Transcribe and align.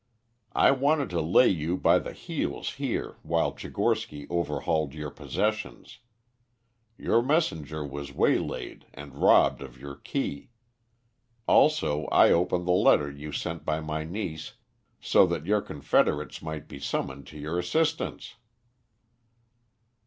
I 0.55 0.71
wanted 0.71 1.11
to 1.11 1.21
lay 1.21 1.47
you 1.49 1.77
by 1.77 1.99
the 1.99 2.11
heels 2.13 2.73
here 2.81 3.17
while 3.21 3.53
Tchigorsky 3.53 4.25
overhauled 4.31 4.95
your 4.95 5.11
possessions. 5.11 5.99
Your 6.97 7.21
messenger 7.21 7.85
was 7.85 8.11
waylaid 8.11 8.87
and 8.95 9.13
robbed 9.13 9.61
of 9.61 9.77
your 9.79 9.95
key. 9.95 10.49
Also 11.45 12.05
I 12.07 12.31
opened 12.31 12.65
the 12.67 12.71
letter 12.71 13.11
you 13.11 13.31
sent 13.31 13.63
by 13.63 13.79
my 13.79 14.03
niece 14.03 14.53
so 14.99 15.27
that 15.27 15.45
your 15.45 15.61
confederates 15.61 16.41
might 16.41 16.67
be 16.67 16.79
summoned 16.79 17.27
to 17.27 17.37
your 17.37 17.59
assistance." 17.59 18.37